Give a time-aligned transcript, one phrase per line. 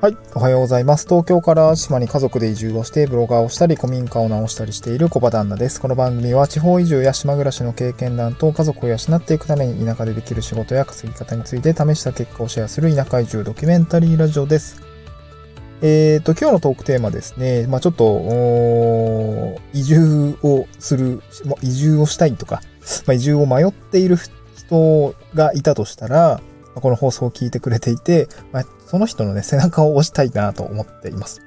[0.00, 0.16] はい。
[0.36, 1.08] おはようございます。
[1.08, 5.80] 東京から島に家族で移住をして、ブロガーをしたり、古民家を直したりしている小場旦那です。
[5.80, 14.80] この番組は地方移住や島暮らしの経験談と家族を養っていくために田舎でできる仕事や稼ぎ方について試した結果をシェアする田舎移住ドキュメンタリーラジオです。
[15.82, 17.66] えーと、今日のトークテーマですね。
[17.66, 21.22] まあちょっと、移住をする、
[21.60, 22.62] 移住をしたいとか、
[23.08, 24.16] まあ移住を迷っている
[24.54, 26.40] 人がいたとしたら、
[26.76, 31.42] この放送を聞いてくれていて、まあ、その人のね、背中を押したいなと思っています。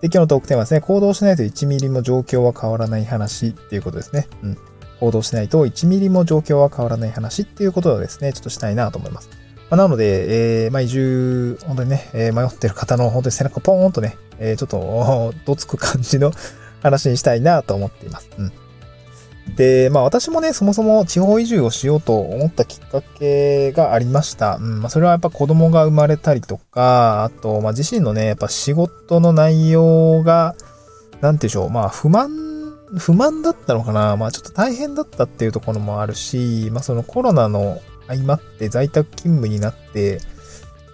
[0.00, 4.26] で、今日のトークテーマですね、行動しないと1ミリも状況は変わらない話っていうことですね。
[4.42, 4.58] うん。
[4.98, 9.30] 行動しないと1ミリも状況は変わらない話っていうことをですね、ちょっとしたいなと思います。
[9.70, 16.32] まあ、なので、えー、まあ、移住、本当にね、えー迷ってる方の本当に背中ポーンとね、えーちょっと、 どつく感じの
[16.82, 18.28] 話にしたいなと思っています。
[18.38, 18.52] うん。
[19.56, 24.56] で、まあ私もね、そもそも地方移住をしようと思ったきっかけがありました。
[24.56, 30.54] うん、まあそれはやっぱ子供が生まれたりとか、あと、まあ自身のね、やっぱ仕事の内容が、
[31.20, 32.30] なんていうんでしょう、まあ不満、
[32.96, 40.20] 不満だったのかなまあちょっと大変だったっていうところもあるし、まあそのコロナの相まって在宅勤務になって、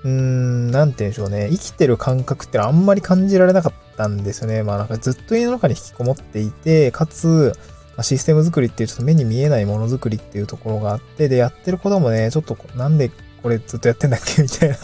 [0.05, 1.49] うーん、なんて言うんでしょうね。
[1.51, 4.63] 生きてる感覚ってあんまり感じられなかったんですよね。
[4.63, 7.53] まあなんかずっと家の中に引きこもっていて、かつ、
[7.99, 13.11] まシステム作りっていうちょっと目に見えないものづくりっていうところがあって、で、やってることもね、ちょっとなんで
[13.43, 14.41] これずっとやってんだっけ？
[14.43, 14.77] みたいな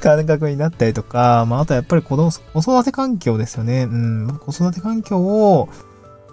[0.00, 3.84] 感覚になったりとか、まああとはやっぱり子供、子育て環境ですよね。
[3.84, 5.68] うん、子育て環境を、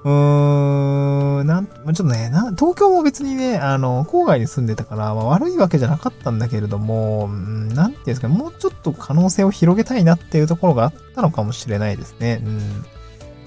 [0.03, 12.41] うーん、なん、まちょっとね、な、東京も別にね、あの、郊外に住んでたから、まあ悪いわけじゃなかったんだけれども、うんなんていうんですか、もうちょっと可能性を広げたいなっていうところがあったのかもしれないですね。
[12.45, 12.85] うん。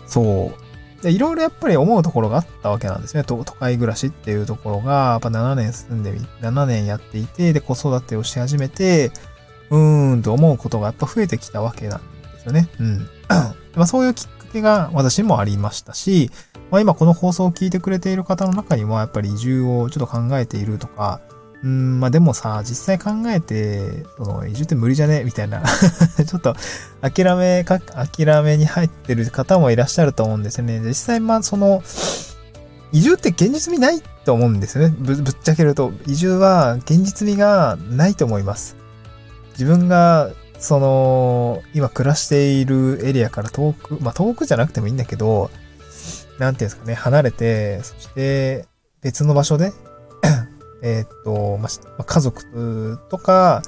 [0.07, 0.61] そう。
[1.03, 3.25] で、いろいろやっぱり思うところがあったわけなんですね。
[3.25, 9.11] 都会暮らしっていうところが、やっぱ7年住んでみ、7年やっていて、で、子育てをし始めて、
[9.70, 12.69] うーんと思うことがやっぱ増えてきたわけなんですよね。
[12.78, 13.08] うん。
[13.74, 16.30] まあそういうきっかけが私もありましたし、
[16.70, 21.20] まあ今この放送を聞いてくれている方の中にもやっぱり移住をちょっと考えているとか、
[21.64, 25.23] うん、まあでもさ、実際考えて、その移住って無理じゃね？
[25.24, 25.62] みたいな、
[26.27, 26.56] ちょっと
[27.00, 30.80] 諦めか、諦めに入ってる方もいらっしゃると思うんですよね。
[30.80, 31.83] 実際まあその、
[32.90, 34.95] 移住って現実味ないと思うんですよね。
[34.98, 35.92] ぶぶっちゃけると。
[36.06, 38.77] 移住は現実味がないと思います。
[39.52, 45.51] 自分が、その、今暮らしているエリアから遠く、まあ遠くじゃなくてもいいんだけど、
[46.39, 48.67] なんていうんですかね、離れて、そして
[49.01, 49.72] 別の場所で、
[50.83, 51.69] えーっと、ま
[52.05, 53.63] 家族とか、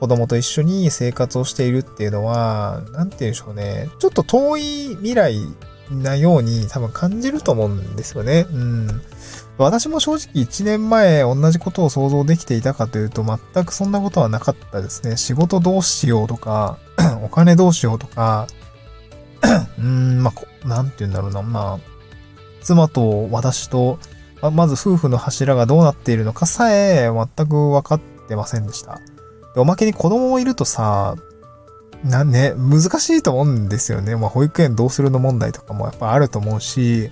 [0.00, 3.88] 子供と一緒に生活をしているっていうのは、なんて言うんでしょうね。
[3.98, 4.62] ちょっと遠い
[4.96, 5.40] 未来
[5.90, 8.46] なように多分感じると思うんですよね。
[8.52, 9.02] うん。
[9.56, 15.16] 私も正直1年前同じことを想像できていたかというと全くそんなことはなかったですね。
[15.16, 16.78] 仕事どうしようとか、
[17.24, 18.46] お金どうしようとか、
[19.78, 20.32] うーん、ま
[20.64, 21.42] あ、なんて言うんだろうな。
[21.42, 21.78] まあ、
[22.60, 23.98] 妻と私と、
[24.42, 29.00] ままず夫婦の柱がどうなっているのかさえ全く分かってませんでした。
[29.54, 31.16] でおまけに子供もいるとさ、
[32.04, 34.14] なね、難しいと思うんですよね。
[34.16, 37.10] まあ、保育園どうするの問題とかもやっぱあると思うし、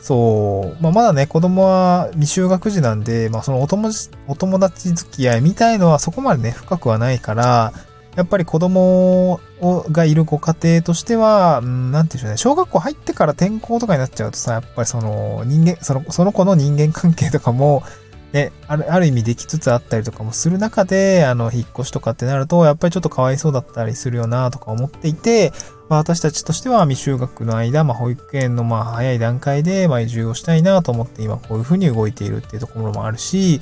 [0.00, 3.90] そう、まあ、まだね、子供は未就学児なんで、まあ、そのお友、
[4.26, 7.72] お友達付き合いみたいのはそこまでね、深くはないから、
[8.18, 17.84] やっぱり子供をがいるご家庭としては、うんなんていうんでしょうね、小学校入ってから転校とかになっちゃうとさ、やっぱりその人間、その、その子の人間関係とかも、
[18.32, 25.52] ね、ある、ある意味できつつあったりとかもする中で、あの、引っ越しとかってなると、やっぱりちょっとかわいそうだったりするよなとか思っていて、
[25.88, 33.60] まあ私たちとしては未就学の間、まあ保育園のまあ早い段階で、まあ移住をしたいなと思って今こういうふうに動いているっていうところもあるし、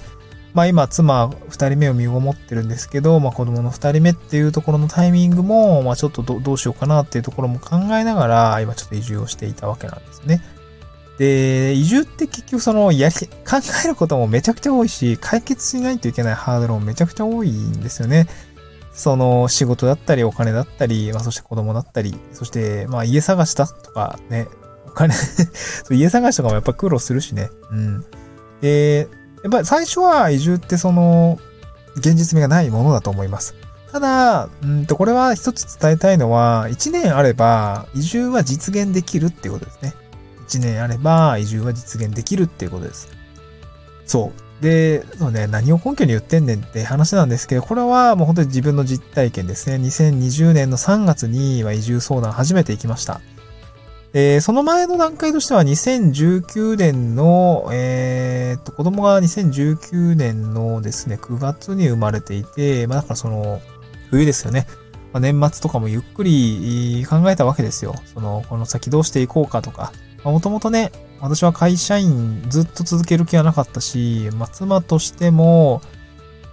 [0.57, 10.41] まあ今妻二人目を身ごもってるんですけど、まあ子供の二人目っていうところのタイミングも、まあちょっとどうしようかなっていうところも考えながら、今ちょっと移住をしていたわけなんですね。
[11.19, 18.27] で、移住って結局その、やり、 考えることもめちゃくちゃ多いし、解決しないといけないハードルもめちゃくちゃ多いんですよね。
[18.95, 24.49] その、仕事だったり、お金だったり、まあそして子供だったり、そして、まあ家探しだとかね、
[24.87, 25.15] お金
[25.93, 27.51] 家探しとかもやっぱ苦労するしね。
[27.71, 28.07] うん。
[28.63, 29.07] で、
[29.47, 31.39] やっぱり最初は移住ってその、
[31.97, 33.55] 現実味がないものだと思います。
[33.93, 39.95] ただ、うんと、これは一つ伝えたいのは、1年あれば、移住は実現できるっていうことですね。
[40.49, 43.09] 1年あれば、移住は実現できるっていうことです。
[44.05, 44.63] そう。
[44.63, 49.77] で、そうね、何を根拠に言ってんねんって話なんですけど、これはもう本当に自分の実体験ですね。
[49.77, 53.21] 2020年の3月には移住相談初めて行きました。
[54.19, 63.61] えーその前の段階としては2019年の、えーと、子供が2019年のですね、9月に生まれていて、まあだからその、
[64.09, 64.67] 冬ですよね。
[65.13, 67.95] まあ、年末とかもゆっくり考えたわけですよ。
[68.07, 69.93] その、この先どうしていこうかとか。
[70.25, 75.83] もともとね、私は会社員ずっと続ける気はなかったし、まあ、妻としても、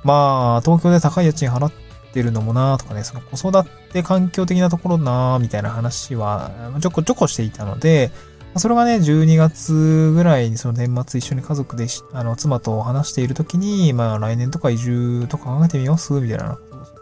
[0.04, 1.83] まあ、東京で高い家賃払って
[2.14, 8.12] てるのもなとかね、その子育て環境的なところなみたいな話はちょこちょこしていたので、
[8.56, 16.14] それがね、12月ぐらいにその年末一緒に家族で、あの、妻と話しているときに、まあ来年とか移住とか考えてみます？
[16.14, 16.60] みたいな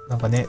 [0.08, 0.48] なんかね、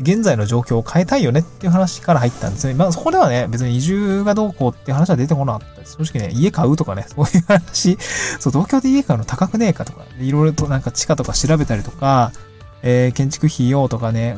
[0.00, 2.74] 現在の状況を変えたいよねっていう話から入ったんですね。
[2.74, 5.96] まあそこではね、別に移住がどうこうって話は出てこなかったです。
[6.04, 7.96] 正直ね、家買うとかね、そういう話、
[8.40, 12.32] そう、東京で家買うの高くねえかとか、いろいろとなんか地価とか調べたりとか、
[12.82, 14.36] えー、建築費用とかね、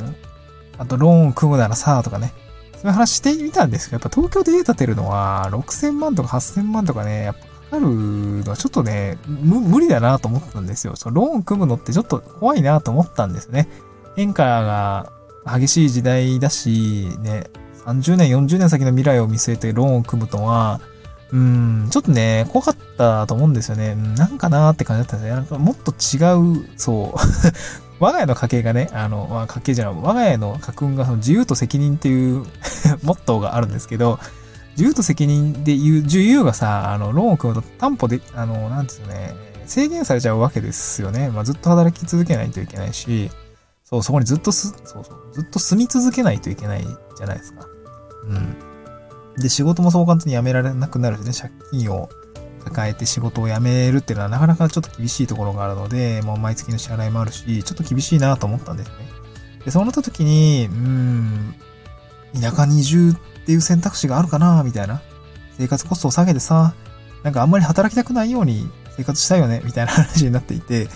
[0.77, 2.33] あとローンを組むならさ、とかね、
[2.73, 10.95] そういう話してみたんですけど、やっぱ東京で家建てるのは6000万とか8000万とかね、やっぱかかるのはちょっとね、無理だなと思ったんですよ。
[10.95, 13.67] そのローン組むのってちょっと怖いなと思ったんですね。
[14.15, 15.11] 変化が
[15.45, 17.49] 激しい時代だし、ね、
[17.85, 20.81] 30年、40年先の未来を見据えてローンを組むとは、
[21.31, 23.95] うん、ちょっとね、怖かったと思うんですよね。
[23.95, 25.35] なんかなーって感じだったんですね。
[25.35, 26.17] なんかもっと違
[26.61, 27.19] う、そう。
[27.99, 32.45] 我が家の家系がね、あの、まあ、家系じゃない、我が家の家訓がその自由と責任っていう
[33.03, 34.19] モットーがあるんですけど、
[34.71, 39.33] 自由と責任で言う、自由がさ、あの、ローンを組むと担保で、あの、なんですよね、
[39.65, 41.29] 制限されちゃうわけですよね。
[41.29, 43.31] まあ、ずっと働き続けないといけないし、
[43.85, 47.65] そう、そこにずっとす、そうそう、ずっと住み続けないといけないじゃないですか。
[48.27, 48.55] うん。
[49.37, 52.09] で、仕事もそう簡単に辞められなくなるしね、借金を
[52.65, 58.95] 抱えて仕事を辞めるっていうのはなかなかちょっと厳しいところがあるので、もう毎月の支払いもあるし、ちょっと厳しいなと思ったんですね。
[59.63, 61.55] で、そうなった時に、うーん、
[62.41, 63.15] 田舎に移住っ
[63.45, 65.01] ていう選択肢があるかなみたいな。
[65.57, 66.73] 生活コストを下げてさ、
[67.23, 70.87] なんかあんまり働きたくないように生活したいよねみたいな話になっていて、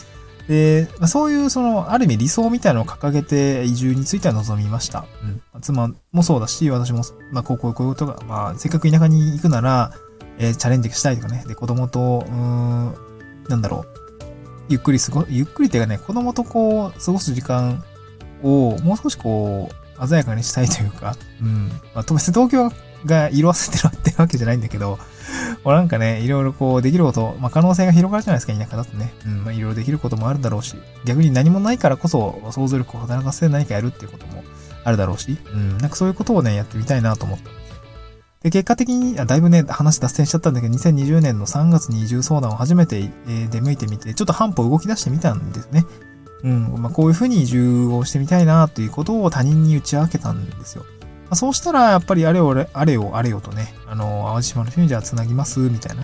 [0.49, 5.05] で、まあ、そういうその、ある意味理想みたいなのを掲げて移住については望みました。
[5.53, 5.61] うん。
[5.61, 9.93] 妻もそうだし、私も、まあ、こういうことが、まあ、せっかく田舎に行くなら、
[10.39, 11.43] えー、チャレンジしたいとかね。
[11.47, 12.93] で、子供と、うん、
[13.47, 13.99] なんだろう。
[14.69, 17.83] ゆっくり過ご、ゆっくりっていうかね、子供とこう、過ごす時間
[18.41, 19.69] を、もう少しこ
[19.99, 21.67] う、鮮やかにしたいというか、 うん。
[21.93, 22.71] まあ、別に東京
[23.05, 24.97] が色あせてるってわけじゃないんだけど、
[25.65, 29.13] もうなんかね、いろいろこうできること、まあ、可能性が広がるじゃないですか、田舎だとね。
[29.25, 34.43] うん、まあ、いろいろできることもあるだろうし、逆に何もないからこそ想像力を働かせて何かやるっていうことも
[34.83, 37.68] あるだろうし、うん、なんかそういうことをね、やってみたいなと思ったんで。
[38.41, 45.85] で、結果的に、あだいぶね、話脱線しちゃったんだけど、2020年の3月に移住相談を初めて、えー、出向いてみて、ちょっと半歩動き出してみたんですね。
[46.43, 50.85] うん、まあ、こういうふうに移住をしてみたいなということを他人に打ち明けたんですよ。
[51.23, 56.03] まあ、そうしたら、やっぱりあれを、あれを、あれよとね、あの、淡路島の人にじゃあ繋ぎます、みたいな。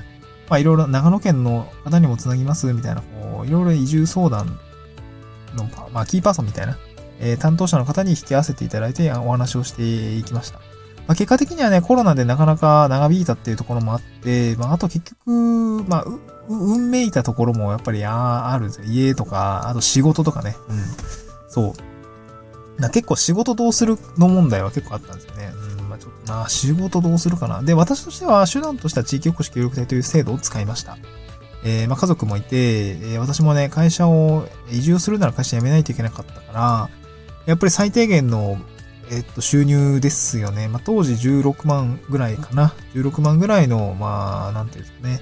[0.49, 4.59] まあ、いろいろ、長野県の方にも繋ぎます、みたいな、こう、いろいろ移住相談
[5.55, 6.77] の、まあ、キーパーソンみたいな、
[7.21, 10.59] えー、担当者の方に引き合わせていただいてお話をしていきました。
[11.07, 16.05] まあ、結果的にはね、コロナでなかなか長引いたっていうところもあって、まあ、あと結局、まあ、
[16.47, 18.85] 運命いたところもやっぱりああるんですよ。
[18.87, 20.55] 家とか、あと仕事とかね。
[20.69, 20.77] うん。
[21.47, 22.81] そう。
[22.81, 25.51] な結構仕事どうするの問題は結構あったんですよね。
[25.79, 27.61] うん、まあちょっとな、仕事どうするかな。
[27.61, 30.97] で、私としては手段としては地域おこし協力隊という制度を使いました。
[31.63, 36.89] えー、まあ家族もいて、えー、私もね、会社を移住するなら会社辞めないといけなかったから、
[37.45, 38.57] やっぱり最低限の、
[39.11, 40.67] えっと、収入ですよね。
[40.67, 42.73] まあ当時16万ぐらいかな。
[42.93, 45.21] 16万ぐらいの、まあ、なんていうんですかね。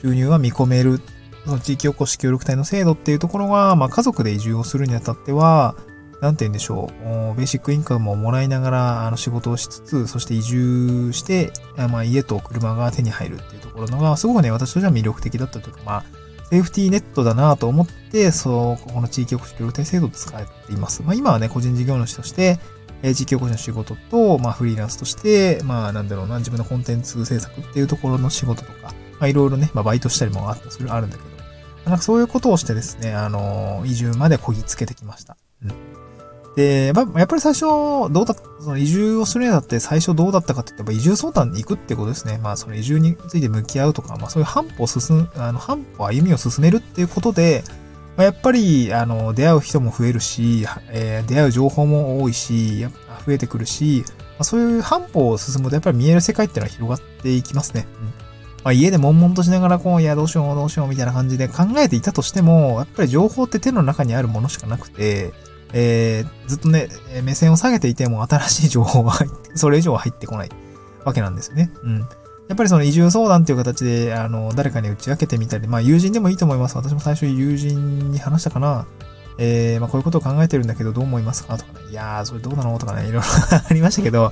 [0.00, 1.00] 収入は見込める。
[1.44, 5.74] その地域おこし協力隊の制度っていうところが、まあ家族で移住をするにあたっては、
[6.20, 16.04] なんて言うんでしょう、ベーシックインカムをもらいながら、あの、仕事をしつつ、そして移住して、まあ、家と車が手に入るっていうところのが、すごくね、私としては魅力的だったというか、まあ、
[16.50, 21.02] セーフティーネットだなと思って、そう、この地域おこし協力隊制度を使っています。
[21.02, 22.58] まあ、今はね、個人事業主として、
[23.02, 31.28] え地域おこしの仕事と、まあ、フリーランスとして、まあ、なんだろうな、自分のコンテンツ制作っていうところの仕事とか、まあ、いろいろね、まあ、バイトしたりもあったする、あるんだけど、
[31.84, 35.36] なんかそういうことをしてですね、あの、移住までこぎつけてきました。
[35.62, 35.72] うん。
[36.56, 42.38] で、まあ、やっぱり最初、どうだ、その移住をするにあたって最初どうだったかって言ったら、移住相談に行くってことですね。
[42.38, 47.64] まあ、その移住について向き合うとか、まあ、そういう半歩進む、あの、半歩歩みを進めるっていうことで、
[48.16, 52.86] まあ、やっぱり、あの、出会う人も増えるし、えー、出会う情報も多いし、
[53.26, 57.86] 増えてくるし、まあ、そういう半歩を進むと、やっぱり見える世界っていうのは広がっていきますね。
[58.00, 58.24] うん
[58.64, 65.34] まあ、家で悶々としながら、こう、いや、どうしよう、どうしよう、みたいな感じで考えていたとしても、やっぱり情報って手の中にあるものしかなくて、
[65.74, 66.88] えー、ずっとね、
[67.24, 70.50] 目線を下げていても新しい情報が入って、それ以上は入ってこない
[71.04, 71.70] わけなんですよね。
[71.82, 72.08] うん。
[72.48, 76.76] やっぱりその移住相談っていう形で、あの、誰かに打ち明けてみたり、まあ友人でもいいと思います。
[76.76, 78.86] 私も最初友人に話したかな。
[79.38, 81.56] えー、まあこういうことを考えてるんだけどどう思いますか？
[81.58, 82.78] とかね、いやー、それどうなの？
[82.78, 84.30] とかね、いろいろありましたけど、ま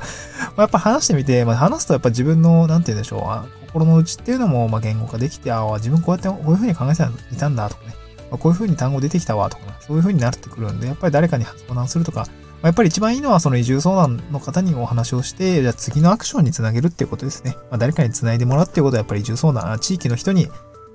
[0.59, 7.03] あ、やっぱ話してみて、まあ話すとやっぱ自分の、なんて言うんでしょう、あ心の内っていうのも、まあ言語化できて、ああ、自分こうやって、こういうふうに考えて
[7.35, 7.95] いたんだとかね、
[8.31, 12.27] まあ、こういうふうに単語出てきたわとかね、そういうふうになってくるんで、やっぱり誰かに相談するとか、
[12.63, 17.57] まあ、やっぱり一番いいのはその移住相談の方にお話をして、じゃあ次のアクションにつなげるっていうことですね。
[17.71, 20.49] まあ、誰かにつないでもらうっていうことはやっぱり移住相談、地域の人に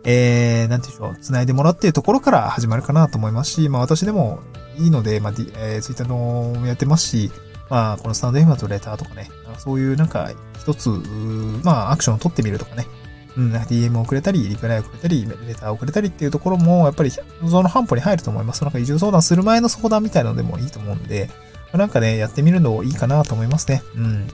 [0.09, 4.39] えー、なんていうんでしょう、繋いでもらうっているところから始まるかなと思いますし、まあ私でも
[4.77, 7.31] いいので、まあ、えー、ツイッターのやってますし、
[7.69, 10.89] まあこのスタンド F とレターとかね、そういうなんか一つ、
[11.63, 12.85] まあアクションを取ってみるとかね、
[13.35, 18.63] うん、DM をくれたり、リプライをくれたり、レターをくれたりっていうところも、やっぱりその半歩に入ると思います。
[18.63, 21.29] なんか移住相談する前の相談みたいなのでもいいと思うんで、
[21.73, 23.83] なんかね、やってみるのいいかなと思いますね。
[23.95, 24.27] うん。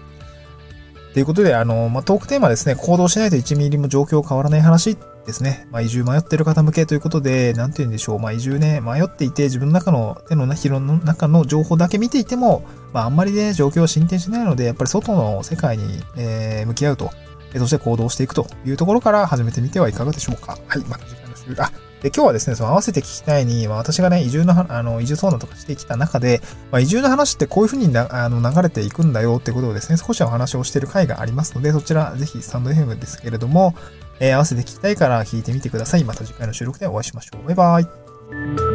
[1.13, 5.67] ということで、あの、まあ、トークテーマですね、行動しないと1ミリも状況変わらない話ですね。
[5.71, 8.19] まあ、移住迷ってる方向けということで、なんて言うんでしょう。
[8.19, 12.63] まあ、移住ね、迷っていて、自分の中の手のひらの中の情報だけ見ていても、
[12.93, 17.11] まあ、あんまりね、状況は進展しないので、やっぱり外の世界に、えー、向き合うと、
[17.55, 20.57] そして行動していくというところから始めてみてはいかがでしょうか。
[20.67, 21.92] はい、また次回の終了。
[22.03, 33.73] で、今日はですね、その合わせて聞きたいに、まあ、私がね、移住の、あの、移住相談とかしてきた中で、まあ、移住の話ってこういうふうになあの流れていくんだよってことをですね、少しお話をしている回がありますので、そちら、ぜひスタンド FM ですけれども、
[34.19, 36.03] えー、合わせて聞きたいから聞いてみてください。
[36.03, 37.45] また次回の収録でお会いしましょう。
[37.47, 38.72] バイバイ。